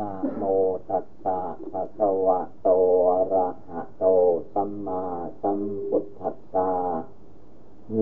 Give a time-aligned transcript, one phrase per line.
[0.00, 0.42] นะโม
[0.88, 1.38] ตัสสะ
[1.70, 2.68] ภะคะวะโต
[3.10, 4.04] อะระหะโต
[4.52, 5.02] สัมมา
[5.40, 6.70] สัมพุทธัสสะ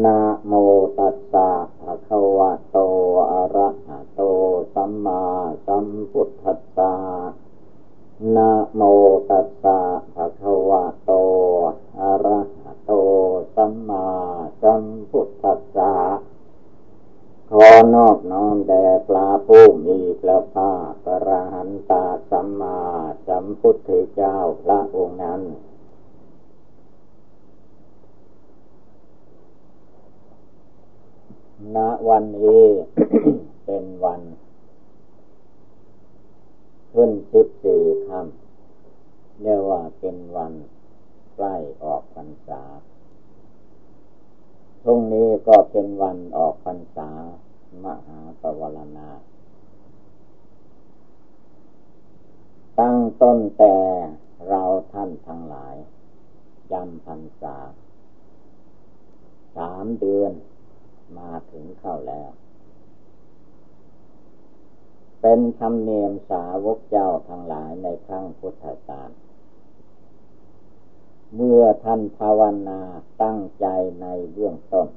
[0.05, 0.53] นะโม
[0.99, 1.49] ตัสสะ
[1.81, 2.79] ภะคะวะโต
[3.31, 4.21] อะระหะโต
[4.75, 5.23] สัมมา
[5.67, 6.93] สัมพุทธัสสะ
[8.37, 8.83] นะโม
[9.31, 9.79] ตัสสะ
[10.15, 11.13] ภะคะวะโต
[12.01, 12.93] อะระหะโต
[13.57, 14.07] สัมมา
[14.63, 15.93] สัมพุทธัสสะ
[17.57, 22.79] ขอนอบน้อมแด่พระผู้มีพระภาคพระหันตาสัมมา
[23.27, 25.41] สัมพุทธเจ้าพระองค์นั้น
[31.77, 31.79] ณ
[32.09, 32.67] วันนี้
[33.65, 34.23] เป็นวัน
[36.93, 40.53] ขึ้นสิบสี่ค่ำเรียกว่าเป็นวัน
[41.35, 42.63] ใกล้ออกพรรษา
[44.83, 47.11] พรุ่งนี้ก็เป็นวันออกพรรษา
[47.85, 49.11] มหาปวารณา
[52.81, 53.77] ตั้งต้นแต่
[54.49, 55.75] เราท่านทั้งหลาย
[56.73, 57.57] จำพรรษา
[59.57, 60.33] สามเดือน
[61.19, 62.31] มาถึงเข้าแล้ว
[65.21, 69.11] เป็นธรรมเนียมสาวกเจ้าทั้งหลายในครั้งพุทธกาล
[71.35, 72.81] เมื่อท่านภาวนา
[73.23, 73.67] ตั้งใจ
[74.01, 74.89] ในเบื้องต้น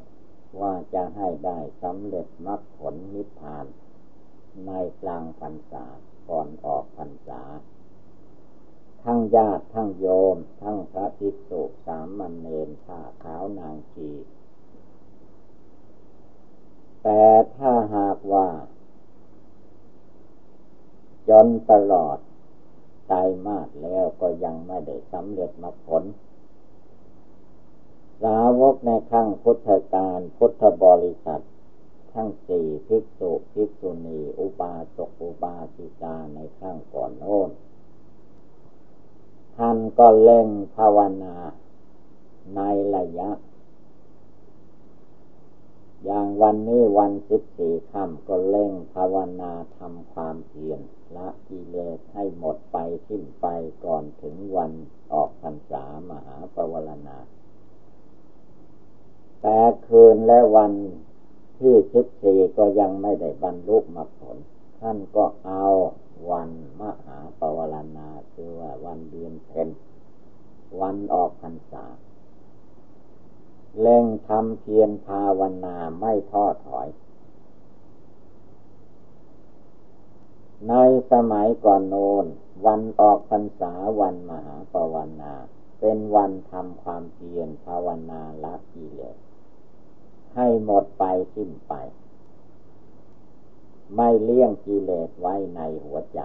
[0.61, 3.65] ว่าจะให้ได้สำเร็จมรรคผลนิพพาน
[4.67, 5.85] ในกลางพรรษา
[6.29, 7.41] ก่อนออกพรรษา
[9.03, 14.09] ทั้งญาติทั้งโยม ทั้งพระภิกษุสามมันเนรผ้าขาวนางชี
[17.03, 17.23] แต่
[17.55, 18.47] ถ้าหากว่า
[21.29, 22.17] จนตลอด
[23.11, 26.03] ตายมากแล้วก็ยังไม่ได้สำเร็จมรรคผล
[28.23, 31.43] สาวกในครั้งพุทธกาลพุทธบริษัท
[32.13, 37.49] ทั้งสี่ภิกษุภิกษุณี อุบาสกอุบาสิกาในครั้งก่อนโน้น
[39.57, 41.35] ท่านก็เล่งภาวนา
[42.55, 42.61] ใน
[42.95, 43.31] ระยะ
[46.05, 50.81] อย่างวันนี้วันสิบสี่ค่ำก็เล่งภาวนาทำความเพียร
[51.15, 52.77] ละกิเลสให้หมดไป
[53.07, 53.45] สิ้นไป
[53.85, 54.71] ก่อนถึงวัน
[55.13, 57.17] ออกพรรษามหาปวารณา
[59.41, 60.71] แต่คืนและวัน
[61.59, 64.37] ที่สิบสี่ก็ยังไม่ได้บรรลุมรรคผล
[64.79, 65.65] ท่านก็เอา
[66.31, 66.49] วัน
[66.81, 69.67] มหาปวารณาคือว่าวันเดือนเพ็ญ
[70.81, 71.85] วันออกพรรษา
[73.81, 76.87] เล่งทำเพียรภาวนาไม่ท้อถอย
[80.69, 80.73] ใน
[81.11, 82.25] สมัยก่อนโน้น
[82.65, 85.33] วันออกพรรษาวันมหาปวารณา
[85.79, 89.26] เป็นวันทำความเพียรภาวนาละกิเลส
[90.37, 91.03] ให้หมดไป
[91.35, 91.73] สิ้นไป
[93.95, 96.21] ไม่เลี้ยงกิเลสไว้ในหัวใจ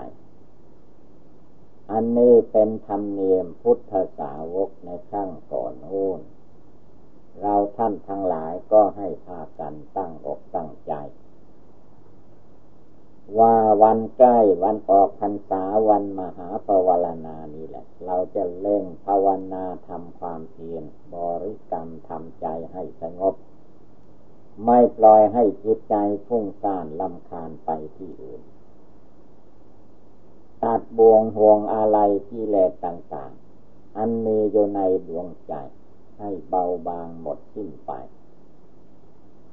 [1.91, 6.21] อันนี้เป็นธรรมเนียมพุทธสาวกในครั้งก่อนโน้น
[7.41, 10.93] เราท่านทั้งหลายก็ให้พากันตั้งอกตั้งใจ
[13.39, 20.85] ว่าวันใกล้วันออกพรรษาวันมหาปวารณานี้แหละ เราจะเล่งภาวนาทำความเพียร
[21.15, 23.35] บริกรรมทำใจให้สงบ
[24.65, 25.95] ไม่ปล่อยให้จิตใจ
[26.27, 28.43] ฟุ้งซ่านลำคาญไปที่อื่น
[30.63, 35.55] ตัดบวงห่วงอะไรที่แหลกต่างๆ อันมีอยู่ในดวงใจ
[36.19, 37.93] ให้เบาบางหมดสิ้นไป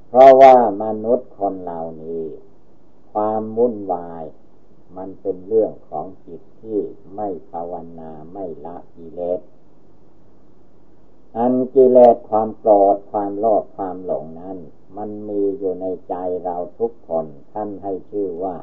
[0.08, 2.24] เพราะว่ามนุษย์คนเหล่านี้
[3.12, 4.24] ความวุ่นวาย
[4.96, 6.80] มันเป็นเรื่องของจิตที่
[7.14, 9.40] ไม่ภาวนาไม่ละกิเลส
[11.36, 14.58] อันกิเลสความโกรธความโลภความหลงนั้น
[14.96, 16.14] มันมีอยู่ในใจ
[16.44, 18.56] เราทุกคนท่านให้ชื่อว่า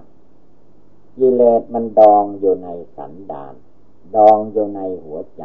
[1.18, 3.54] กิเลสมันดองอยู่ในสันดาน
[4.16, 5.44] ดองอยู่ในหัวใจ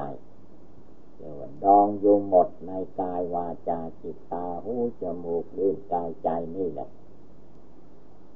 [1.17, 6.89] เรียกว่าดองอยู่หมดในกายวาจาจิตตาหูจมูกลิ้นกายใจนี่แหละ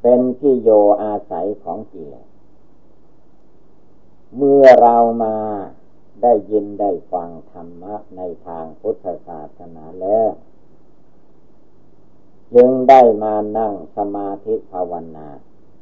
[0.02, 0.70] เป็นที่โย
[1.02, 2.28] อาศัยของกิเลส
[4.36, 5.36] เมื่อเรามา
[6.22, 10.30] ได้ยินได้ฟังธรรมะในทางพุทธศาสนาแล้ว
[12.54, 15.28] จึงได้มานั่งสมาธิภาวนา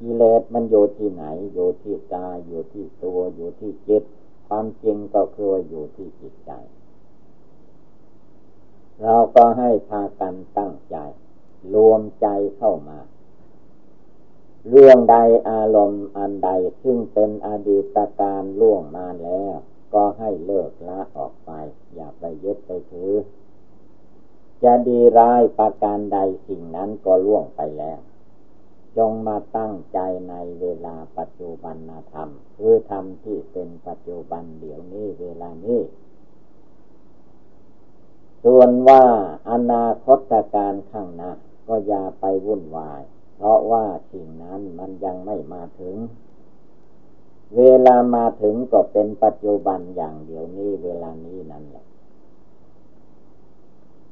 [0.00, 4.02] กิเลสมันอยู่ที่ไหน อยู่ที่กาอยู่ที่ตัวอยู่ที่จิต
[4.48, 6.52] ความจริงก็คืออยู่ที่จิตใจ
[9.02, 10.96] เราก็ให้พากันตั้งใจ
[11.74, 12.26] รวมใจ
[12.56, 12.98] เข้ามา
[14.68, 15.16] เรื่องใด
[15.48, 16.50] อารมณ์อันใด
[16.82, 19.56] ซึ่งเป็นอดีตการล่วงมาแล้ว
[19.94, 21.50] ก็ให้เลิกละออกไป
[21.94, 23.12] อย่าไปยึดไปถือ
[24.62, 28.00] จะดีร้ายประการใดสิ่งนั้นก็ล่วงไปแล้ว
[28.96, 29.98] จงมาตั้งใจ
[30.28, 31.76] ในเวลาปัจจุบัน
[32.12, 35.80] ธรรม คือธรรมที่เป็นปัจจุบันเดี๋ยวนี้เวลานี้
[38.44, 39.04] ส่วนว่า
[39.50, 41.32] อนาคตการข้างหน้า
[41.66, 43.02] ก็อย่าไปวุ่นวาย
[43.36, 45.96] เพราะว่าสิ่งนั้นมันยังไม่มาถึง
[47.56, 51.84] เวลามาถึงก็เป็นปัจจุบันอย่างเดียวนี้เวลานี้นั่นแหละ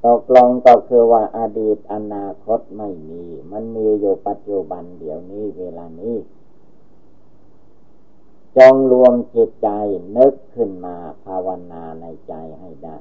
[0.07, 6.17] ตกลงก็คือว่าอาดีตอนาคตไม่มี มันมีอยู่ปัจจุบันเดี๋ยวนี้เวลานี้
[8.57, 9.69] จงรวมจิตใจ
[10.17, 12.97] นึกขึ้นมาภาวนาในใจให้ได้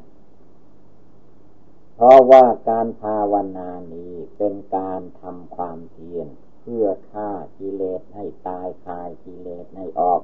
[1.93, 6.27] เพราะว่าการภาวนานี้เป็นการทำความเพียร
[6.61, 10.21] เพื่อฆ่ากิเลสให้ตายคายกิเลสให้ออก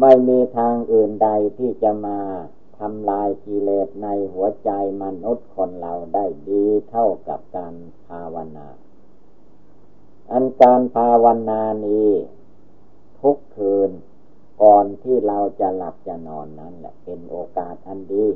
[0.00, 2.20] ไม่มีทางอื่นใดที่จะมา
[2.78, 4.70] ทำลายกิเลสในหัวใจ
[5.02, 7.74] มนุษย์คนเราได้ดีเท่ากับการ
[8.06, 8.68] ภาวนา
[10.30, 12.10] อันการภาวนานี้
[13.20, 13.90] ทุกคืน
[14.62, 18.26] ก่อนที่เราจะหลับจะนอนนั้นแหละเป็นโอกาสอันดี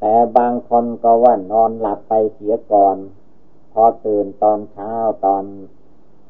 [0.00, 2.96] แต่บางคนก็ว่านอนหลับไปเสียก่อน
[3.76, 4.92] พอตื่นตอนเช้า
[5.24, 5.44] ตอน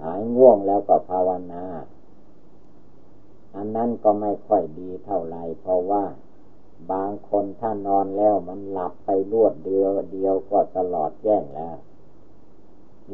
[0.02, 1.64] หายง่วงแล้วก็ภาวนา
[3.54, 6.04] อันนั้นก็ไม่ค่อยดีเท่าไรเพราะว่า
[6.92, 11.76] บางคนถ้านอนแล้วมันหลับไปรวดเดียวเดียวก็ตลอดแจ้งแล้ว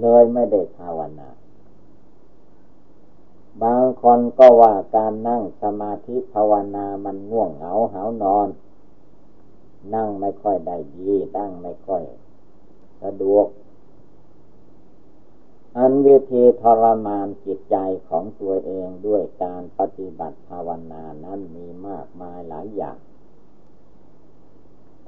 [0.00, 1.28] เลยไม่ได้ภาวนา
[3.62, 8.48] บางคนก็ว่าการนั่งสมาธิภาวนามันง่วงเหงาหานอน
[9.94, 12.02] นั่งไม่ค่อยได้ดีนั่งไม่ค่อย
[13.02, 13.46] สะดวก
[15.78, 17.76] อันวิธีทรมานจิตใจ
[18.08, 22.96] ของตัวเองด้วยการปฏิบัติภาวนานั้นมีมากมายหลายอย่าง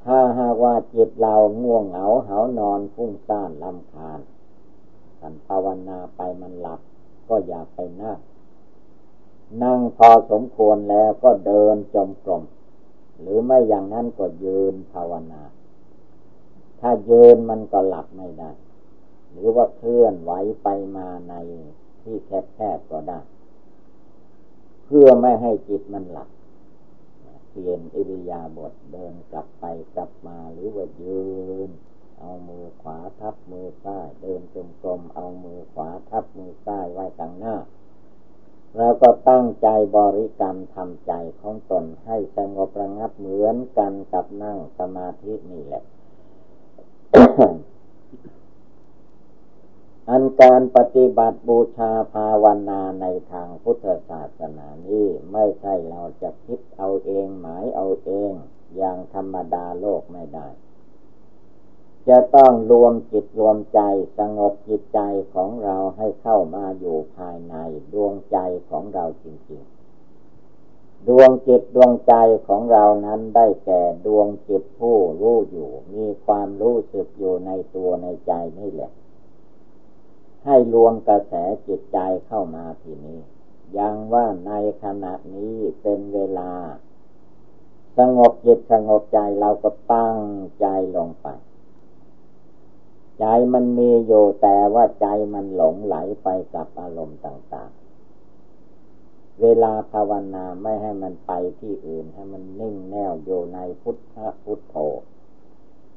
[0.03, 4.21] ถ้าหากว่าจิตเราง่วงเหงาเหานอนฟุ้งซ่านลำคาญ
[5.21, 6.81] กันภาวนาไปมันหลับ
[7.29, 8.19] ก็อย่าไปนั่ง
[9.63, 12.43] นั่งพอสมควรแล้วก็เดินจมกลม
[13.21, 15.43] หรือไม่อย่างนั้นก็ยืนภาวนา
[16.81, 18.51] ถ้ายืนมันก็หลับไม่ได้
[19.33, 20.33] หรือว่าเคลื่อนไหว
[20.63, 21.35] ไปมาใน
[22.03, 23.21] ที่แคบๆก็ได้
[24.85, 26.29] เพื่อไม่ให้จิตมันหลับ
[27.51, 29.65] เปลี่ยนอิริยาบถเดินกลับไป
[29.97, 31.23] กลับมาหรือว่ายื
[31.69, 31.71] น
[32.19, 37.57] เอามือขวาทับมือซ้ายเดินจมกรมเอามือขวาทับมือซ้ายไว้ข้างหน้า
[38.77, 45.83] แล้วก็ตั้งใจบริกรรมทำใจของตนให้สงบระงับเหมือนกันกับนั่งสมาธินี่แหละ
[50.11, 58.33] อันการปฏิบัติบูชาภาวนาในทางพุทธศาสนานี้ไม่ใช่เราจะคิดเอาเองหมายเอาเอง
[58.77, 60.49] อย่างธรรมดาโลกไม่ได้
[62.09, 63.81] จะต้องรวมจิตรวมใจ
[64.19, 65.01] สงบจิตใจ
[65.35, 67.55] ของเราให้เข้ามาอยู่ภายใน
[67.93, 68.39] ดวงใจ
[68.71, 69.63] ของเราจริง
[70.35, 72.15] ๆ ดวงจิตดวงใจ
[72.47, 78.93] ของเรานั้นได้แก่ดวงจิตผู้รู้อยู่ มีความรู้สึกอยู่ในตัวในใจนี่แหละ
[80.45, 81.33] ให้รวมกระแส
[81.67, 83.21] จิตใจเข้ามาทีนี้
[83.79, 84.53] ยังว่าใน
[84.83, 86.53] ขณะนี้เป็นเวลา
[87.99, 90.19] สงบจิตสงบใจเราก็ตั้ง
[90.61, 90.67] ใจ
[90.97, 91.27] ลงไป
[93.19, 93.25] ใจ
[93.55, 104.77] มันมีอยู่แต่ว่าใจมันหลงไหลไปกับอารมณ์ต่างๆ เวลาภาวนาไม่ให้มันไปที่อื่นให้มันนิ่งแน่วอยู่ในพุทธพุทโธ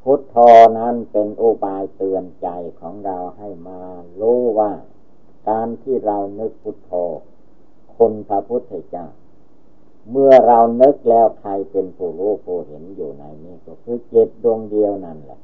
[0.08, 0.38] พุทโธ
[0.80, 2.48] นั้นเป็นอุบายเตือนใจ
[2.80, 3.80] ของเราให้มา
[4.22, 4.72] รู้ว่า
[5.50, 6.92] การที่เรานึกพุทโธ
[7.98, 9.08] คนพระพุทธเจ้า
[10.12, 15.40] เมื่อเรานึกแล้วใครเป็นผู้รู้ผู้เห็นอยู่ในนี้ก็คือจิตดวงเดียวนั่นแหละ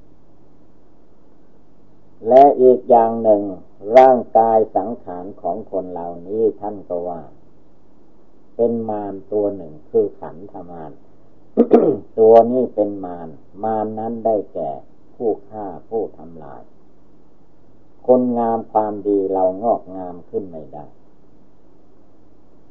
[2.28, 3.42] และอีกอย่างหนึ่ง
[3.98, 7.22] ร่างกายสังขารของคนเหล่านี้ท่านก็ว่า
[8.56, 10.92] เป็นมารตัวหนึ่งคือขันธมาร
[12.18, 13.28] ตัวนี้เป็นมาร
[13.64, 14.72] มารนั้นได้แก่
[15.16, 16.64] ผู้ฆ่าผู้ทำลาย
[18.08, 20.86] คนงามความดีเรางอกงามขึ้นไม่ได้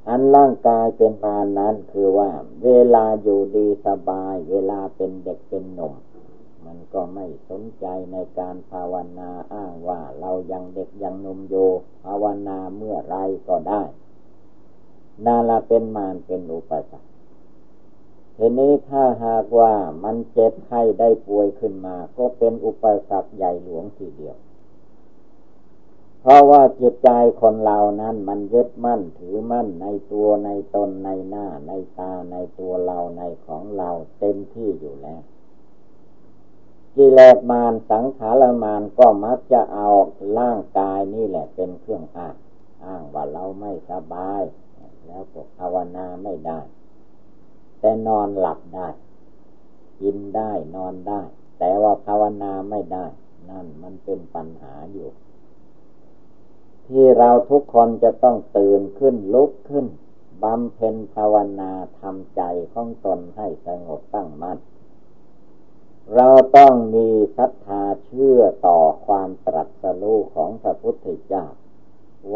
[0.08, 2.30] อันร่างกายเป็นมารนั้นคือว่า
[2.64, 5.94] เวลาอยู่ดีสบาย เวลาเป็นเด็กเป็นหนุ่ม
[6.64, 11.68] มันก็ไม่สนใจในการภาวนาอ้างว่าเรายังเด็กยังหนุ่มอยู่
[12.04, 13.16] ภาวนาเมื่อไร
[13.49, 13.82] ก็ได้
[15.25, 17.10] นาลาเป็นมารเป็นอุปสรรค
[18.42, 19.73] ทีนี้ถ้าหากว่า
[20.04, 24.37] มันเจ็บไข้ได้ป่วยขึ้นมา ก็เป็นอุปสรรคใหญ่หลวงทีเดียว
[26.20, 35.23] เพราะว่าจิตใจคนเรานั้นมันยึดมั่นถือมั่นในตัวในตนในหน้า ในตาในตัวเราในของเราเต็มที่อยู่แล้ว
[36.97, 39.88] กิเลสมารสังขารมารก็มักจะเอา
[40.38, 42.35] ร่างกายนี่แหละเป็นเครื่องอ้าง
[42.85, 44.42] อ้างว่าเราไม่สบาย
[45.06, 46.61] แล้วก็ภาวนาไม่ได้
[47.80, 48.88] แต่นอนหลับได้
[50.00, 51.20] กินได้นอนได้
[51.58, 53.06] แต่ว่าภาวนาไม่ได้
[53.50, 55.08] นั่นมันเป็นปัญหาอยู่
[56.87, 59.87] ที่เราทุกคนจะต้องตื่นขึ้นลุกขึ้น
[60.42, 62.42] บำเพ็ญภาวนาทำใจ
[62.75, 64.58] ของตนให้สงบตั้งมั่น
[66.14, 71.44] เราต้องมีศรัทธาเชื่อต่อความตรัสรู้ของพระพุทธเจ้า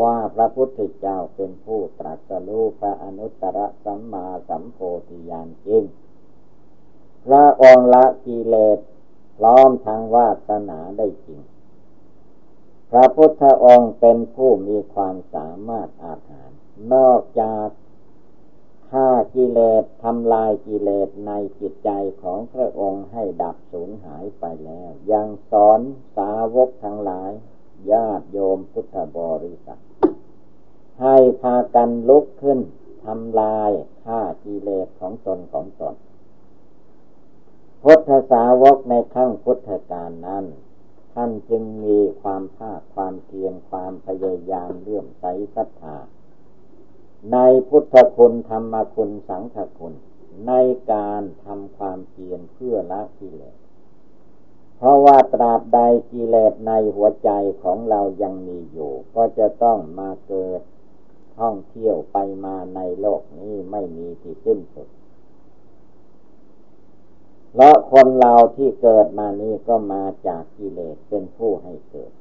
[0.00, 5.84] ว่าพระพุทธเจ้าเป็นผู้ตรัสรู้พระอนุตตรสัมมาสัมโพธิญาณจริง
[7.26, 8.78] พระองค์ละกิเลส
[9.38, 11.40] พร้อมทางวาสนาได้จริง
[12.90, 16.50] พระพุทธองค์เป็นผู้มีความสามารถอาหาร
[16.92, 17.68] นอกจาก
[18.90, 21.90] ฆ่ากิเลสทำลายกิเลสในจิตใจ
[22.22, 25.80] ของพระองค์ให้ดับสูญหายไปแล้ว ยังสอน
[26.16, 27.32] สาวกทั้งหลาย
[27.92, 29.80] ญาติโยมพุทธบริษัท
[31.00, 32.60] ให้พากันลุกขึ้น
[33.04, 33.70] ทำลาย
[34.04, 35.94] ฆ่ากิเลสของตนของตน
[37.82, 40.44] พุทธสาวกในขั้งพุทธกาลนั้น
[41.14, 45.24] ท่านจึงมีความภาคความเพียรความพยายามเลื่อมใส
[45.54, 45.96] ศรัทธา
[47.32, 47.38] ใน
[47.68, 49.94] พุทธคุณธรรมคุณสังฆคุณ
[50.46, 50.52] ใน
[50.92, 53.56] การทำความเพียรเพื่อละกิเลส
[54.76, 55.78] เพราะว่าตราบใด
[56.10, 57.30] กิเลสในหัวใจ
[57.62, 60.60] ของเรายังมีอยู่ ก็จะต้องมาเกิด
[61.38, 64.88] ท่องเที่ยวไปมาในโลกนี้ไม่มีที่สิ้นสุด
[67.52, 72.12] เพราะคนเราที่เกิดมานี้ก็มาจากกิเลสเป็นผู้ให้เกิด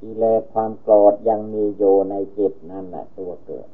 [0.00, 3.68] กิเลสความโกรธยังมีอยู่ในจิตนั่นแหละตัวเกิด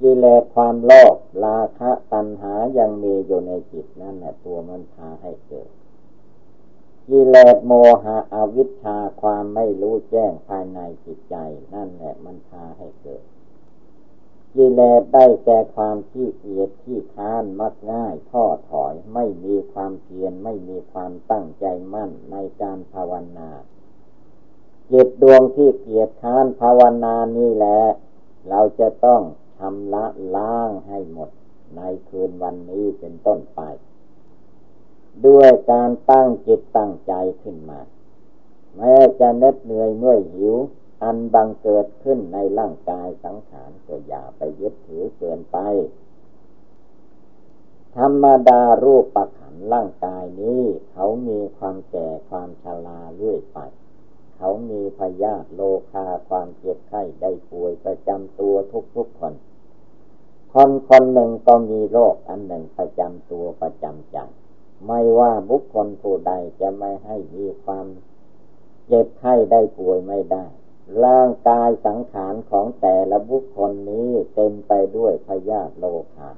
[0.00, 5.70] กิเลสความโลภราคะตัณหายังมีอยู่ในจิตนั่นแหละตัวมันพาให้เกิด
[7.12, 7.72] กิเลสโม
[8.04, 11.36] หะอวิชชาความไม่รู้แจ้งภายในจิตใจ
[11.74, 13.22] นั่นแหละมันพาให้เกิด
[14.54, 23.50] กิเลสได้แก่ความที่เกียจที่ค้านมักง่ายท้อถอย ไม่มีความเพียรไม่มีความตั้งใจมั่นในการภาวนา
[24.90, 27.80] จิตดวงที่เกียจค้านภาวนานี่แหละ
[28.48, 29.20] เราจะต้อง
[29.58, 31.30] ชำระล้างให้หมด
[31.76, 33.62] ในคืนวันนี้เป็นต้นไป
[35.26, 37.80] ด้วยการตั้งจิตตั้งใจขึ้นมา
[38.76, 40.56] แม้จะเน็ดเหนื่อยเมื่อยหิว
[41.02, 45.58] อันบังเกิดขึ้นในร่างกายสังขารก็อย่าไปยึดถือเกินไป
[47.96, 53.58] ธรรมดารูปประขันร่างกายนี้ เขามีความแก่ความชราเรื่อยไป
[54.36, 55.60] เขามีพยาธิโล
[55.92, 58.54] คาความเจ็บไข้ได้ป่วยประจำตัว
[58.96, 59.34] ทุกๆคน
[60.52, 64.18] คนคนหนึ่งก็มีโรคอันหนึ่งประจำตัวประจำใจ
[64.86, 67.86] ไม่ว่าบุคคลผู้ใดจะไม่ให้มีความ
[68.86, 70.44] เจ็บไข้ได้ป่วยไม่ได้
[71.04, 76.30] ร่างกายสังขารของแต่ละบุคคลนี้เต็มไปด้วยพยาธิโลคา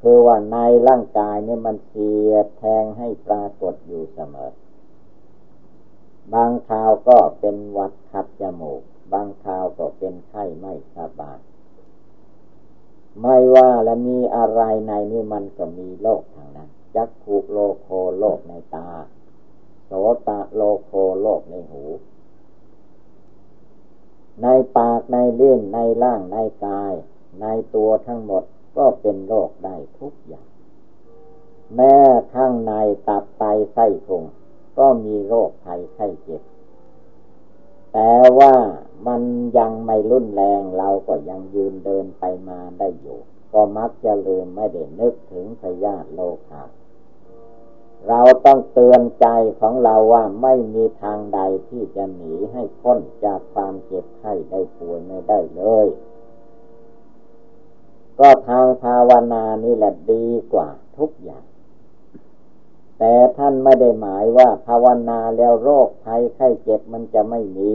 [0.00, 0.56] คือว่าใน
[0.88, 4.52] ร่างกายนี่มันเสียแทงให้ปรากฏอยู่เสมอ
[6.34, 8.82] บางคราวก็เป็นวัดขัดจมูก
[9.12, 11.38] บางคราวก็เป็นไข้ไม่สบาย
[13.20, 17.88] ไม่ว่าและมีอะไรในนี้มันก็มีโรคทางนั้น จักขุโลโค
[18.18, 18.88] โลกในตา
[19.86, 19.92] โส
[20.28, 21.84] ตะโลโคโลกในหู
[24.42, 26.92] ในปากในเลี้ยงในร่างในกาย
[27.40, 28.44] ในตัวทั้งหมด
[28.76, 30.48] ก็เป็นโรคได้ทุกอย่าง
[31.74, 31.94] แม้
[32.34, 32.72] ข้างใน
[33.08, 34.24] ตับไตไส้พุง
[34.78, 36.42] ก็มีโรคภัยไข้เจ็บ
[37.92, 38.54] แต่ว่า
[39.06, 39.22] มัน
[39.58, 43.18] ยังไม่รุนแรงเราก็ยังยืนเดินไปมาได้อยู่
[43.52, 46.62] ก็มักจะลืมไม่ได้นึกถึงพยาธิโลคา
[48.08, 49.26] เราต้องเตือนใจ
[49.60, 55.86] ของเราว่าไม่มีทางใดที่จะหนีให้พ้นจากความเจ็บไข้ได้ป่วยไม่ได้เลย
[58.18, 61.44] ก็ทางภาวนานี่แหละดีกว่าทุกอย่าง
[62.98, 67.72] แต่ท่านไม่ได้หมายว่าภาวนาแล้วโรคภัยไข้เจ็บมันจะไม่มี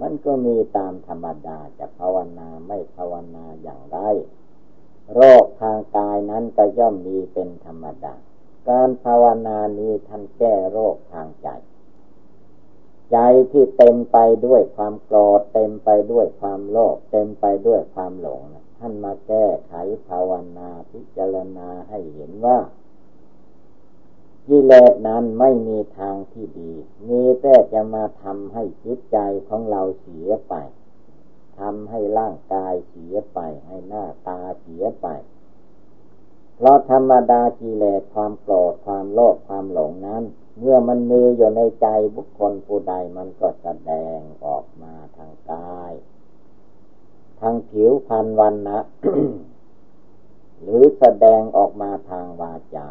[0.00, 3.98] มันก็มีตามธรรมดาจะภาวนาไม่ภาวนาอย่างไร
[5.14, 8.14] โรคทางกายนั้นก็ย่อมมีเป็นธรรมดา
[8.68, 11.48] การภาวนานี้ท่านแก้โรคทางใจ
[13.12, 13.18] ใจ
[13.50, 18.42] ที่เต็มไปด้วยความโกรธเต็มไปด้วยความโลภเต็มไปด้วยความหลง
[18.78, 19.72] ท่านมาแก้ไข
[20.08, 22.58] ภาวนาพิจารณาให้เห็นว่า
[24.48, 26.72] กิเลสนั้นไม่มีทางที่ดี
[27.08, 29.18] มีแต่จะมาทำให้จิตใจ
[29.48, 30.54] ของเราเสียไป
[31.58, 35.06] ทำให้ร่างกายเสียไป ให้หน้าตาเสียไป
[36.56, 40.22] เพราะธรรมดากิเลสความโกรธความโลภความหลงนั้น
[40.60, 41.86] เมื่อมันมีอยู่ในใจ
[42.16, 45.92] บุคคลผู้ใดมันก็แสดงออกมาทางกาย
[47.40, 48.78] ทางผิวพรรณวันนะ
[50.62, 52.88] หรือแสดงออกมาทางวาจา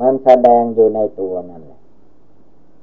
[0.00, 1.80] มันแสดงอยู่ในตัวนั่นแหละ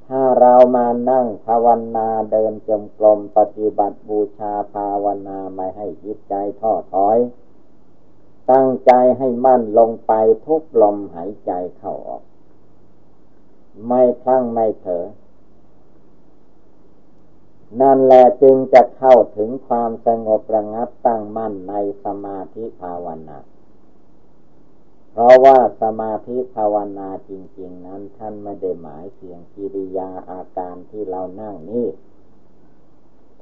[0.06, 1.66] ถ้าเรามานั่งภาว
[1.96, 7.18] นาเดินจมกลมปฏิบัติบูชาภาวนาไม่ให้จิตใจท้อถอย
[8.50, 10.12] ตั้งใจให้มั่นลงไป
[10.46, 12.22] ทุกลมหายใจเข้าออก
[13.86, 15.06] ไม่คลั่งไม่เถอ
[17.80, 23.38] นั่นแหละจึงจะเข้าถึงความสงบระงับตั้งมั่นในสมาธิภาวนา
[25.12, 31.86] เพราะว่าสมาธิภาวนาจริง ๆ นั้นท่านไม่ได้หมายเพียงกิริยาอาการที่เรานั่งนี่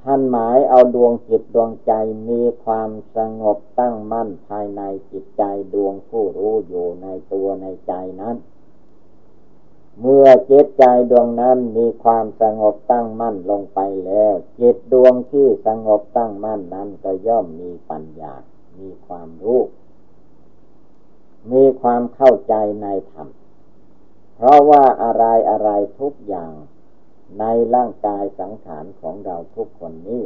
[0.05, 1.93] ท่านหมายเอาดวงจิตดวงใจ
[2.29, 5.43] มีความสงบตั้งมั่นภายในจิตใจ
[5.75, 8.37] ดวงผู้รู้อยู่ในตัวในใจนั้น
[10.01, 18.35] เมื่อจิตใจดวงนั้นมีความสงบตั้งมั่นลงไปแล้ว จิตดวงที่สงบตั้งมั่นนั้นก็ย่อมมีปัญญา
[18.79, 19.61] มีความรู้
[21.53, 23.29] มีความเข้าใจในธรรม
[24.35, 26.53] เพราะว่าอะไรอะไรทุกอย่าง
[27.39, 27.45] ใน
[27.75, 30.25] ร่างกายสังขารของเราทุกคนนี้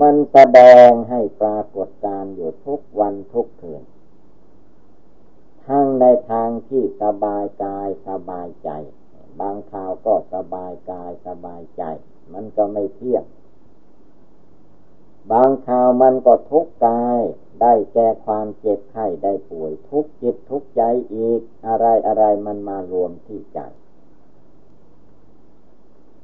[0.00, 3.82] มันแสดงให้ปรากฏการอยู่ทุกวันทุกคืน
[5.66, 8.70] ทั้งในทางที่สบายกายสบายใจ
[9.40, 11.82] บางคราวก็สบายกายสบายใจ
[12.32, 13.24] มันก็ไม่เที่ยง
[15.32, 17.20] บางคราวมันก็ทุกกาย
[17.60, 20.82] ได้แก่ความเจ็บไข้ได้ป่วยทุกจิตทุกใจ
[21.14, 23.60] อีกอะไรอะไรมันมารวมที่ใจ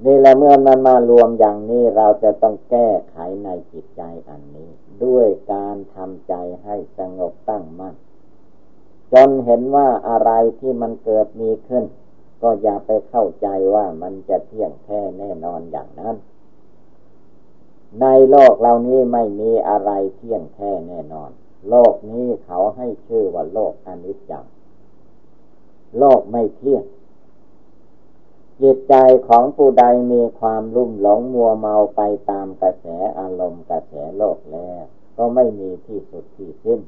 [0.04, 4.70] นี่แหละเมื่อมันมารวมอย่างนี้เราจะต้องแก้ไขในจิตใจอันนี้
[5.04, 6.34] ด้วยการทำใจ
[6.64, 7.94] ให้สงบตั้งมั่น
[9.12, 11.84] จนเห็นว่าอะไรที่มันเกิดมีขึ้น
[12.42, 16.16] ก็อย่าไปเข้าใจว่ามันจะเที่ยงแท้แน่นอนอย่างนั้น
[18.00, 21.30] ในโลกเหล่านี้ไม่มีอะไรเที่ยงแท้แน่นอน
[21.68, 24.44] โลกนี้เขาให้ชื่อว่าโลกอนิจจัง
[25.98, 26.84] โลกไม่เที่ยง
[28.62, 28.94] จิตใจ
[29.28, 32.86] ของผู้ใดมีความลุ่มหลงมัวเมาไปตามกระแส
[33.18, 34.82] อารมณ์กระแสโลกแล้ว
[35.16, 36.80] ก็ไม่มีที่สุดที่สิ้น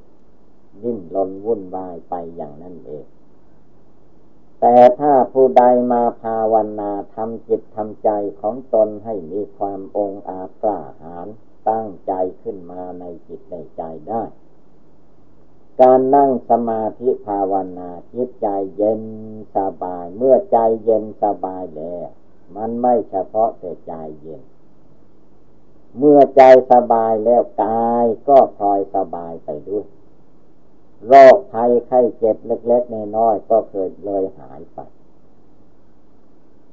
[0.82, 3.06] ดิ้นรนวุ่นวายไปอย่างนั้นเอง
[4.60, 11.26] แต่ถ้าผู้ใดมาภาวนาทำจิตทำใจของตนให้มีความองอาจกล้าหาญ
[11.68, 14.22] ตั้งใจขึ้นมาในจิตในใจได้
[15.80, 19.02] การนั่งสมาธิภาวนาจิตใจเย็น
[19.56, 22.06] สบาย เมื่อใจเย็นสบายแล้ว
[22.56, 24.42] มันไม่เฉพาะแต่ใจเย็น
[25.98, 29.86] เมื่อใจสบายแล้วกายก็พลอยสบายไปด้วย
[31.06, 34.78] โรคภัยไข้เจ็บเล็กๆน้อยก็เคยเลยหายไป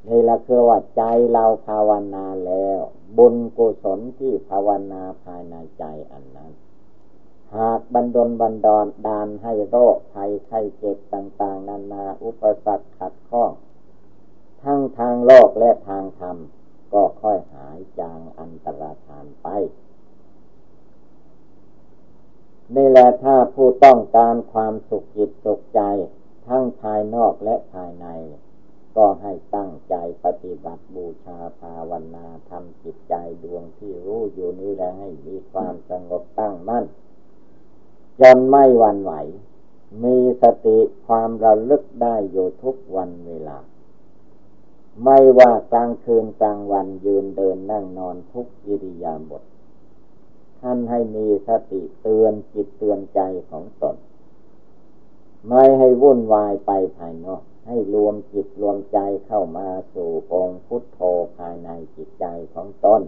[0.07, 2.79] นี่ละคือว่าใจเราภาวนาแล้ว
[3.17, 6.51] บุญกุศลที่ภาวนาภายในใจอันนั้น
[7.57, 13.51] หากบันดลบันดอนดานให้โรคภัยไข้เจ็บต่างๆ นานาอุปสรรคขัดข้อง
[14.63, 16.37] ทั้งทางโลกและทางธรรม
[16.93, 19.47] ก็ค่อยหายจางอันตรธานไป
[22.75, 25.81] นี่แหละถ้าผู้ต้องการความสุขจิตสุขใจ
[26.47, 28.07] ทั้งภายนอกและภายใน
[28.97, 36.85] ก็ให้ตั้งใจปฏิบัติบูชาภาวนาทำจิตใจดวงที่รู้อยู่นี้แล้วให้มีความสงบตั้งมั่น
[38.21, 39.13] จนไม่หวั่นไหว
[40.03, 43.57] มีสติความระลึกได้อยู่ทุกวันเวลา
[45.03, 49.43] ไม่ว่ากลางคืนกลางวันยืนเดินนั่งนอนทุกอิริยาบถ
[50.61, 53.95] ท่านให้มีสติเตือนจิตเตือนใจของตน
[55.47, 60.99] ไม่ให้วุ่นวายไปภายนอก ให้รวมจิตรวมใจเข้ามาสู่องค์พุทโธ
[61.37, 63.01] ภายในจิตใจของตน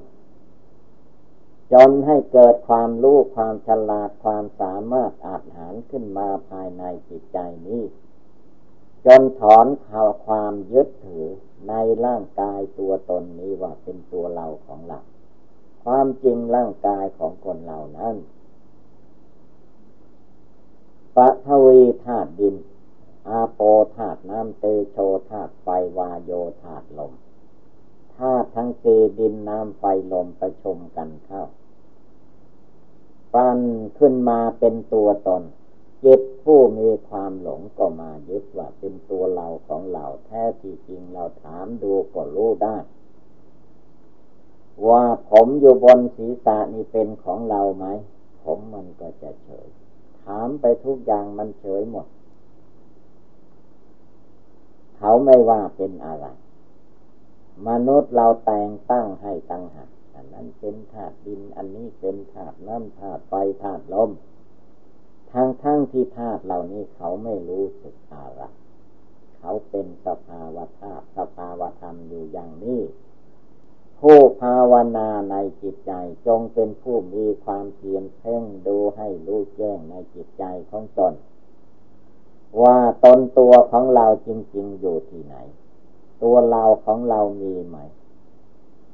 [1.73, 7.83] จนให้เกิดความรู้ความฉลาดความสามารถอาจหารขึ้นมาภายในจิตใจนี้
[9.05, 11.25] จนถอนข่าวความยึดถือ
[11.67, 11.73] ใน
[12.05, 14.99] ร่างกายตัวตนนี้ว่าเป็นตัวเราของเรา
[15.83, 18.15] ความจริงร่างกายของคนเหล่านั้น
[21.15, 22.55] ปะทวีธาตุดิน
[23.29, 23.61] อาโป
[23.95, 24.97] ธาตุน้ำเตโช
[25.29, 26.31] ธาตุไฟวาโย
[26.63, 31.43] ธาตุลมาตุทั้งสีดินน้ำไฟลมประชมกันเข้า
[33.33, 33.59] ปัน
[33.97, 35.43] ขึ้นมาเป็นตัวตน
[36.03, 42.77] จิตผู้มีความหลงก็มายึดว่าเป็นตัวเราของเราแท้ที่จริงเราถามดูก็รู้ได้
[44.89, 47.85] ว่าผมอยู่บนศีรษะนี่เป็นของเราไหม
[48.43, 49.67] ผมมันก็จะเฉย
[50.23, 52.07] ถามไปทุกอย่างมันเฉยหมด
[54.97, 56.25] เขาไม่ว่าเป็นอะไร
[57.65, 64.11] มนุษย์เราแต่งตั้งให้ตั้งหักอันนั้นเป็นธาตุดิน อันนี้เป็นธาตุน้ำธาตุไฟธาตุลม
[65.31, 68.41] ทั้งทั้งที่ธาตุเหล่านี้เขาไม่รู้สึกอะไร
[69.39, 72.81] เขาเป็นสภาวะธาตุสภาวะธรรมอยู่อย่างนี้
[73.99, 75.91] ผู้ภาวนาในจิตใจ
[76.27, 81.13] จงเป็นผู้มีความเพียรเพ่งดูให้รู้แจ้งในจิตใจของตน
[82.63, 85.35] ว่าตนตัวของเราจริง ๆ อยู่ที่ไหน
[86.23, 87.77] ตัวเราของเรามีไหม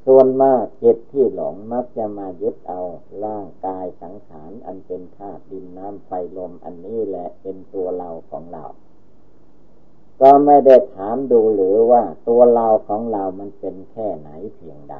[0.06, 2.82] ส่วนมากจิตที่หลงมักจะมายึดเอา
[3.26, 8.66] ร่างกายสังขารอันเป็นธาตุดินน้ำไฟลมอันนี้แหละเป็นตัวเราของเรา
[10.22, 14.96] ก็ไม่ได้ถามดูหรือว่าตัวเราของเรามันเป็นแค่ไหนเพียงใด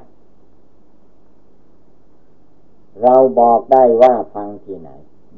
[3.02, 4.90] เราบอกได้ว่าฟังที่ไหน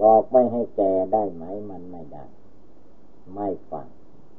[0.02, 0.82] บอกไม่ให้แก
[1.14, 2.26] ได้ไหมมันไม่ได้
[3.34, 3.88] ไม่ฟัง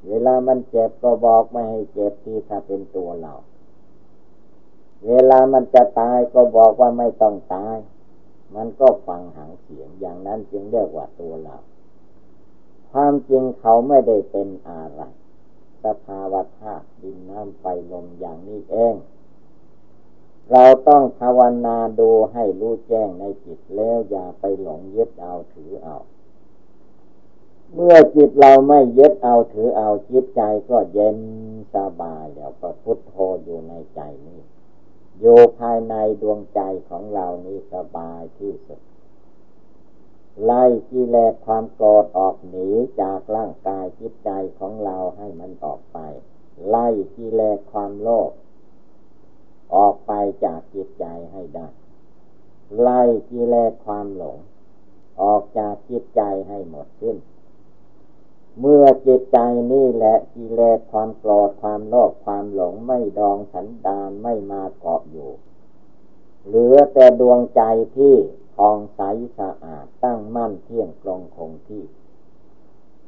[0.08, 3.32] เวลามันเจ็บก็บอกไม่ให้เจ็บที่ถ้าเป็นตัวเรา
[5.06, 7.76] เวลามันจะตายก็บอกว่าไม่ต้องตาย
[8.54, 11.56] มันก็ฟังหางเสียงอย่างนั้นจึงเรียกว่าตัวเรา
[12.90, 15.00] ความจริงเขาไม่ได้เป็นอะไร
[15.84, 18.94] สภาวะธาตุดินน้ำไฟลมอย่างนี้เอง
[20.52, 25.96] เราต้องภาวนาดูให้รู้แจ้งในจิตแล้วอย่าไปหลงยึดเอาถือเอา
[27.74, 31.18] เมื่อจิตเราไม่ยึดเอาถือเอาจิตใจก็เย็น
[31.74, 34.40] สบายแล้วก็พุทโธอยู่ในใจนี้
[35.20, 38.80] อยู่ภายในดวงใจของเรานี้สบายที่สุด
[40.44, 42.68] ไล่กิเลสความโกรธออกหนี
[43.00, 45.98] จากร่างกายจิตใจของเราให้มันออกไป
[46.68, 48.30] ไล่กิเลสความโลภ
[49.74, 50.12] ออกไป
[50.44, 51.68] จากจิตใจให้ได้
[52.80, 54.38] ไล่กิเลสความหลง
[55.22, 57.16] ออกจากจิตใจให้หมดสิ้น
[58.60, 59.38] เมื่อจิตใจ
[59.72, 65.30] นี่แหละกิเลสความโกรธความโลภความหลงไม่ดองสันดานไม่มาเกาะอยู่
[66.46, 67.62] เหลือแต่ดวงใจ
[67.96, 68.14] ที่
[68.54, 69.00] ผ่องใส
[69.38, 71.84] สะอาดตั้งมั่นเที่ยงตรงคงที่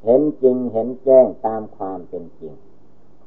[0.03, 2.53] เห็นจริงเห็นแจ้งตามความเป็นจริง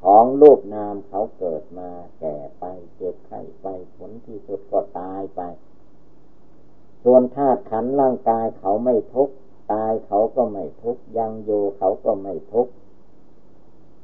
[0.01, 2.63] ของรูปนามเขาเกิดมาแก่ไป
[2.95, 5.41] เจ็บไข้ไปผลที่สุดก็ตายไป
[7.03, 9.35] ส่วนธาตุขันร่างกายเขาไม่ทุกข์
[9.71, 12.71] ตายเขาก็ไม่ทุกข์ยังอยู่เขาก็ไม่ทุกข์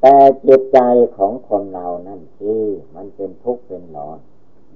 [0.02, 0.80] แต่จิตใจ
[1.18, 2.62] ของคนเรานั่นที่
[2.96, 4.18] มันเป็นทุกข์เป็นร้อน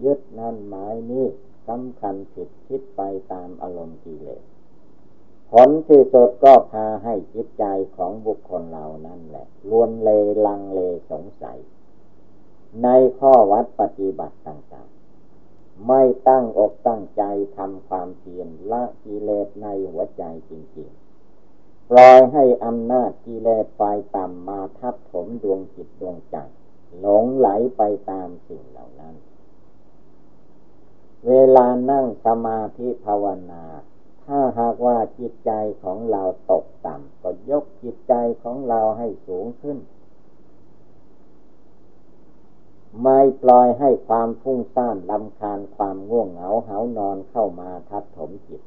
[0.04, 1.26] ยึดนั่นหมายนี้
[1.67, 4.43] สำคัญผิดคิดไปตามอารมณ์กิเลส
[5.52, 7.65] ผลที่สุดก็พาให้จิตใจ
[7.96, 10.10] ของบุคคลเรานั่นแหละลวนเล
[10.46, 10.80] ลังเล
[11.12, 11.60] สงสัย
[12.84, 12.88] ใน
[13.19, 14.92] ข้อวัดปฏิบัติต่าง
[15.88, 17.23] ไม่ตั้งอกตั้งใจ
[17.57, 23.81] ทำความเพียรละกิเลสในหัวใจจริงๆ ปล่อยให้อำนาจกิเลสไฟ
[24.15, 26.38] ต่ำมาทับถมดวงจิตดวงใจ
[26.99, 29.15] หลงไหลไปตามสิ่งเหล่านั้น
[31.27, 33.63] เวลานั่งสมาธิภาวนา
[34.25, 35.51] ถ้าหากว่าจิตใจ
[35.83, 39.77] ของเราตกต่ำก็ยกจิตใจของเราให้สูงขึ้น
[43.01, 48.62] ไม่ปล่อยให้ความฟุ้งซ่านลำคาญความง่วงเหงาเหานอนเข้ามาทับถมจิต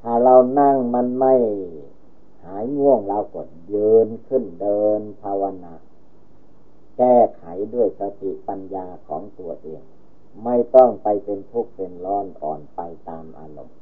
[0.00, 1.34] ถ้าเรานั่งมันไม่
[2.44, 5.74] หายง่วงเรากดยืนขึ้นเดินภาวนา
[6.98, 9.82] แก้ไขด้วยสติปัญญาของตัวเอง
[10.44, 13.76] ไม่ต้องไปเป็นทุกข์เป็นร้อนอ่อนไปตามอารมณ์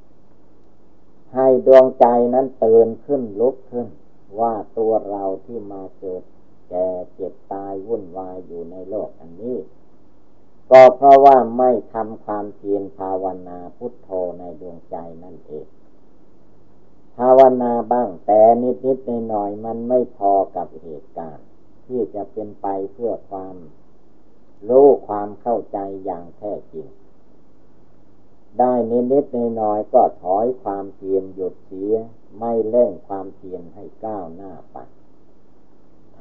[1.34, 3.88] ให้ดวงใจนั้นเตื่นขึ้นลุกขึ้น
[4.40, 6.22] ว่าตัวเราที่มาเกิด
[6.70, 9.58] แก่เจ็บตายวุ่นวายอยู่ในโลกอันนี้
[10.70, 15.66] ก็เพราะว่าไม่ทำความเพียรภาวนาพุทโธในดวงใจนั่นเอง
[17.16, 21.46] ภาวนาบ้างแต่นิดๆหน่อยมันไม่พอกับเหตุการณ์
[21.86, 23.56] ที่จะเป็นไปเพื่อความ
[24.68, 26.86] รู้ความเข้าใจอย่างแท้จริง
[28.58, 31.94] ได้นิดนิดในหน้อยก็ถอยความเพียรหยุดเสีย
[32.38, 34.78] ไม่เล่งความเพียรให้ก้าวหน้าไป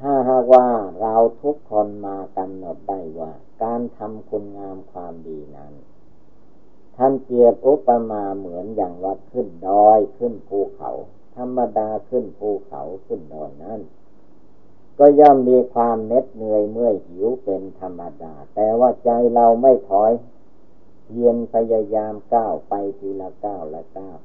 [0.00, 0.68] ถ้าหากว่า
[1.00, 3.32] เราทุกคนมากำหนดได้ว่า
[3.62, 5.72] การทำคุณงามความดีนั้น
[6.96, 10.90] ท่านเกียบอุปมาเหมือนอย่างวัดขึ้นดอยขึ้นภูเขา
[11.36, 13.80] ธรรมดาขึ้นภูเขาขึ้นดอยนั้น
[14.98, 20.12] ก็ย่อมมีความเหน็ดเหนื่อยเมื่อยหิวเป็นธรรมดา แต่ว่าใจเราไม่ถอย
[21.04, 24.18] เพียรพยายามก้าวไปทีละก้าวละก้าว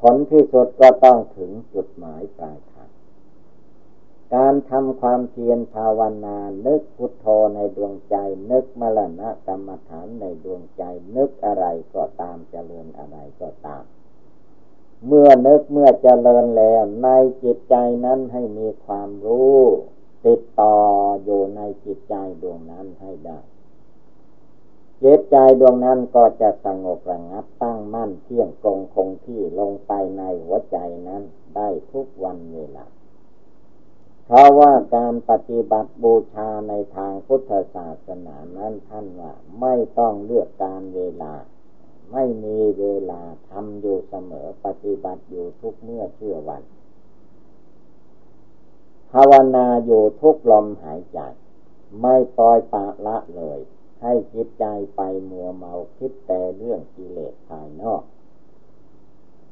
[0.00, 2.58] ผลที่สุดก็ต้องถึงจุดหมายปลาย
[4.34, 8.16] การทำความเพียรภาวนานึกพุทโธในดวงใจ
[8.50, 10.82] นึกมรณะกรรมฐานในดวงใจ
[11.16, 13.84] นึกอะไรก็ตามเจริญอะไรก็ตาม
[15.06, 17.08] เมื่อนึกเมื่อเจริญแล้ว ใน
[17.42, 19.58] จิตใจนั้นให้มีความรู้
[20.26, 20.76] ติดต่อ
[21.24, 23.38] อยู่ในจิตใจดวงนั้นให้ได้
[25.02, 31.22] จิตใจดวงนั้นก็จะสงบระงับตั้งมั่นเที่ยงตรงคงที่ลงไปในหัวใจนั้น
[31.56, 32.86] ได้ทุกวันเวลา
[34.32, 41.34] เพราะว่าการปฏิบัติบูชาในทางพุทธศาสนานั้นท่านว่า ไม่ต้องเลือกการเวลา
[42.12, 46.62] ไม่มีเวลาทำอยู่เสมอปฏิบัติอยู่ทุกเมื่อเชื่อวัน
[49.12, 51.18] ภาวนาอยู่ทุกลมหายใจ
[52.00, 53.58] ไม่ปล่อยปะละเลย
[54.02, 54.64] ให้จิตใจ
[54.96, 58.02] ไปมัวเมาคิดแต่เรื่องกิเลสภายนอก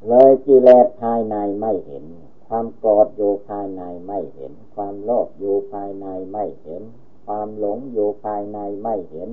[0.08, 2.04] เลยกิเลสภายในไม่เห็น
[2.48, 6.82] ความโกรธอยู่ภายในไม่เห็น ความโลภอยู่ภายในไม่เห็น
[7.26, 9.30] ความหลงอยู่ภายในไม่เห็น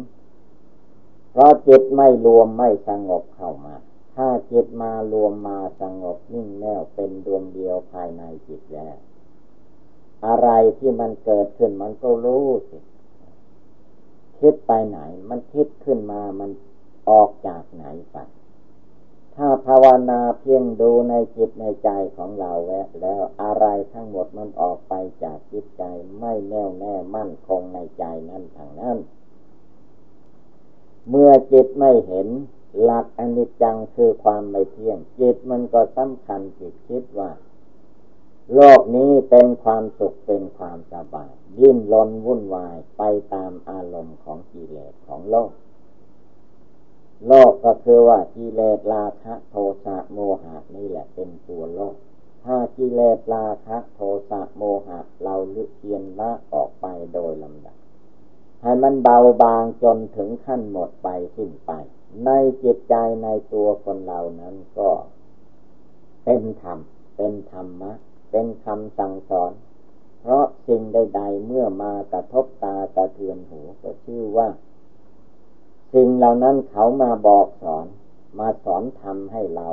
[1.31, 3.75] เพราะจิตไม่รวมไม่สงบเข้ามา
[4.15, 8.97] ถ้าจิตมารวมมาสงบนิ่งแน่วเป็นดวงเดียวภายในจิตแล้ว
[10.25, 12.77] อะไรที่มันเกิดขึ้นมันก็รู้สิ
[14.39, 14.99] คิดไปไหน
[15.29, 16.49] มันคิดขึ้นมามัน
[17.09, 18.17] ออกจากไหนไป
[19.37, 24.93] ถ้าภาวนาเพียงดูในจิตในใจของเราแวะแล้วอะไรทั้งหมดมันออกไป
[25.23, 25.83] จากจิตใจ
[26.19, 28.97] ไม่แน่วแน่มั่นคงในใจนั้นทางนั้น
[31.09, 32.27] เมื่อจิตไม่เห็น
[32.81, 37.31] หลักอนิจจังคือความไม่เที่ยง จิตมันก็สำคัญจิตคิดว่า
[38.53, 45.51] โลกนี้เป็นความสุขเป็นความสบายยิ่นลนวุ่นวายไปตามอารมณ์ของกิเลสของโลก
[47.27, 51.95] โลกก็คือว่ากิเลสราคะโทสะโมหะนี่แหละเป็นตัวโลก
[52.45, 57.77] ถ้ากิเลสราคะโทสะโมหะ เราลึกเทียนละออกไปโดยลำดับ
[58.61, 61.71] ให้มันเบาบางจนถึงขั้นหมดไปสิ้นไป
[62.25, 62.29] ใน
[62.63, 64.89] จิตใจในตัวคนเรานั้นก็
[66.25, 66.79] เป็นธรรม
[67.17, 67.91] เป็นธรรมะ
[68.31, 69.51] เป็นคำสั่งสอน
[70.21, 74.47] เพราะสิ่งใด ๆ เมื่อมากระทบตากระเทือนหูก็ชื่อว่า
[75.95, 77.85] สิ่งเหล่านั้นเขามาบอกสอน
[78.39, 79.67] มาสอนทำให้เรา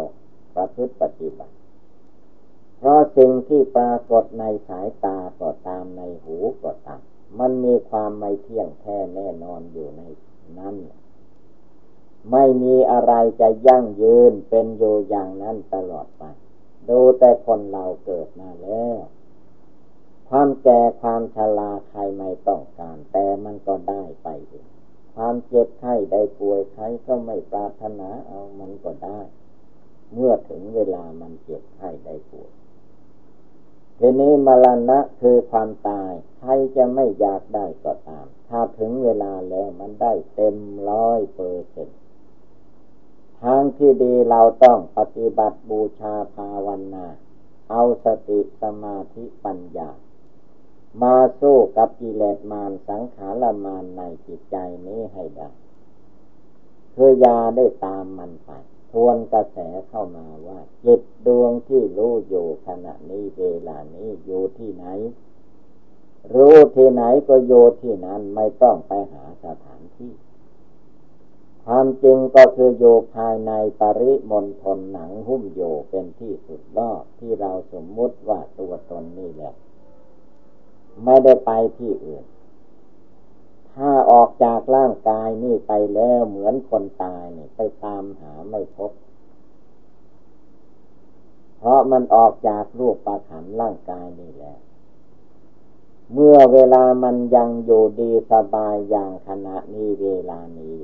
[0.54, 1.54] ประพฤติปฏิบัติ
[2.78, 7.00] เพราะสิ่งที่ปรากฏในสายตาก็ตามในหูก็ตาม
[7.38, 10.02] มันมีความไม่เที่ยงแท้แน่นอนอยู่ใน
[10.58, 10.76] นั้น
[12.30, 16.22] ไม่มีอะไรจะยั่งยืนเป็นอยู่อย่างนั้นตลอดไป
[16.88, 18.98] ดูแต่คนเราเกิดมาแล้ว
[20.28, 24.66] ความแก่ความชราใครไม่ต้องการ แต่มันก็ได้ไปเอง
[25.14, 29.20] ความเจ็บไข้ได้ป่วยใครก็ไม่ปรารถนาเอามันก็ได้
[30.12, 32.50] เมื่อถึงเวลามันเจ็บไข้ได้ป่วย
[33.98, 40.56] ทีนี้มรณะคือความตาย ใครจะไม่อยากได้ก็ตาม ถ้าถึงเวลาแล้วมันได้เต็ม
[40.90, 41.98] ร้อยเปอร์เซ็นต์
[43.42, 47.06] ทางที่ดีเราต้องปฏิบัติบูชาภาวนา
[47.70, 49.90] เอาสติสมาธิปัญญา
[51.00, 55.50] มาสู้กับกิเลสมารสังขารมารในจิตใจนี้ให้ได้
[56.94, 58.50] คือยาได้ตามมันไป
[58.90, 64.86] ทวนกระแสเข้ามาว่าจิตดวงที่รู้อยู่ขณะนี้เวลานี้อยู่ที่ไหน
[66.34, 67.52] รู้ที่ไหนก็โย
[67.82, 70.12] ที่นั้นไม่ต้องไปหาสถานที่
[71.64, 79.54] ความจริงก็คือโยภายในปริมณฑลหนังหุ้มโยเป็นที่สุดรอบที่เราสมมุติว่าตัวตนนี่แหละ
[81.04, 82.24] ไม่ได้ไปที่อื่น
[83.74, 88.92] ถ้าออกจากร่างกายนี่ไปแล้วเหมือนคนตายนี่ไปตามหาไม่พบ
[91.58, 94.56] เพราะมันออกจากรูปประขันร่างกายนี่แหละ
[96.12, 100.76] เมื่อเวลามันยังอยู่ดีสบายอย่างขณะนี้เวลานี้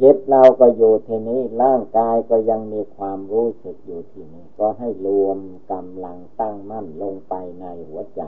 [0.00, 5.38] จิตเราก็อยู่ที่นี้ร่างกายก็ยังมีความรู้สึกอยู่ที่นี้ ก็ให้รวม
[5.72, 8.22] กำลังตั้งมั่นลงไปในหัวใจ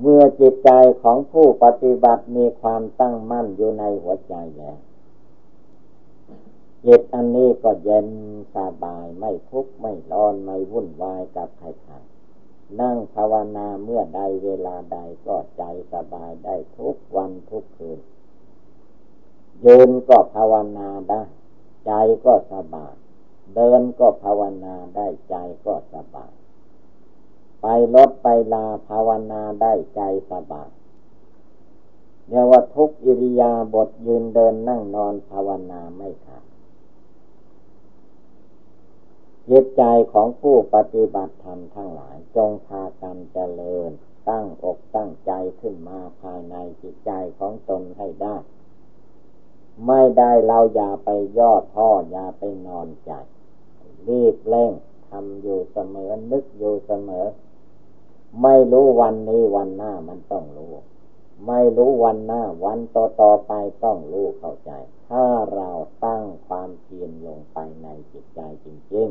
[0.00, 0.70] เมื่อจิตใจ
[1.02, 4.78] ของผู้ปฏิบัติมีความตั้งมั่นอยู่ในหัวใจแล้ว
[6.86, 8.08] จิตอันนี้ก็เย็น
[8.54, 17.98] สบายไม่ทุกข์ไม่ร้อนไม่วุ่นวายกับใครๆนั่งภาวนาเมื่อใดเวลาใดก็ใจสบายได้ทุกวันทุกคืน
[19.66, 21.22] ยืนก็ภาวนาได้
[21.86, 21.92] ใจ
[22.24, 22.94] ก็สบาย
[23.54, 26.32] เดินก็ภาวนาได้ใจก็สบาย
[27.62, 30.70] ไปรถไปลาภาวนาได้ใจสบาย
[32.28, 36.44] เรียกว่าทุกอิริยาบถยืนเดินนั่งนอนภาวนาไม่ขาด
[39.50, 43.90] จิตใจของผู้ปฏิบัติธรรมทั้งหลาย จงพากันเจริญ
[44.28, 48.36] ตั้งอกตั้งใจขึ้นมาภายในจิตใจของตนให้ได้
[49.86, 53.10] ไม่ได้เราอย่าไปย่อท้ออย่าไปนอนใจ
[54.08, 54.72] รีบเร่ง
[55.08, 57.26] ทำอยู่เสมอนึกอยู่เสมอ
[58.42, 60.72] ไม่รู้วันนี้วันหน้ามันต้องรู้
[61.46, 63.52] ไม่รู้วันหน้าวันต่อต่อไป
[63.84, 64.70] ต้องรู้เข้าใจ
[65.08, 65.70] ถ้าเรา
[66.04, 69.08] ตั้งความเพียรลงไปในจิตใจจริง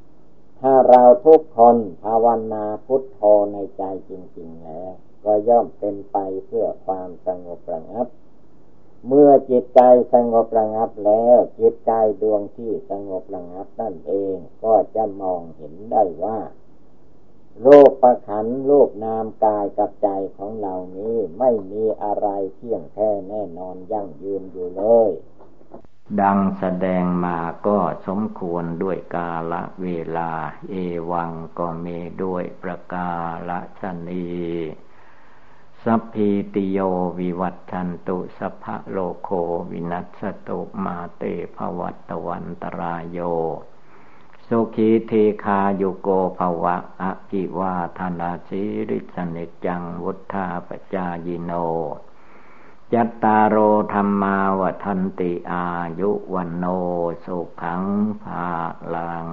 [0.00, 3.20] ๆ ถ้าเราทุกคนภาวนาพุทโธ
[3.52, 4.90] ในใจจริงๆแล้ว
[5.24, 8.06] ก็ย่อมเป็นไปเพื่อความสงบระงับ
[9.06, 9.80] เมื่อจิตใจ
[10.12, 16.38] สงบระงับแล้ว จิตใจดวงที่สงบระงับนั่นเองก็จะมองเห็นได้ว่า
[17.62, 25.10] โลกประขันโลกนามกายกับใจของเรานี้ไม่มีอะไรเที่ยงแท้แน่นอนยั่งยืนอยู่เลย
[26.20, 30.30] ดังแสดงมาก็สมควรด้วยกาละเวลา
[30.70, 30.74] เอ
[31.10, 33.10] วังก็มีด้วยประกา
[33.48, 34.28] ละชนี
[35.86, 36.78] สัพพิติโย
[37.18, 39.30] วิวัตชันตุสัพพะโลโค
[39.70, 41.22] วินัสตุมาเต
[41.56, 43.18] ภวัตวันตรายโย
[44.46, 45.12] สุขีเท
[45.44, 51.52] คาโยโกภวะอะกิวาธนาสิริสนิจังวุธาปจายโน
[52.92, 53.56] จัตตารโอ
[53.92, 55.64] ธรรมาวทันติอา
[56.00, 56.64] ยุวันโน
[57.24, 57.82] สุขัง
[58.22, 58.46] ภา
[58.94, 59.28] ลัง